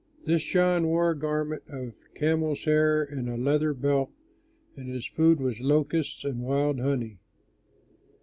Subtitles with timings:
[0.25, 4.09] This John wore a garment of camel's hair and a leather belt,
[4.75, 7.19] and his food was locusts and wild honey.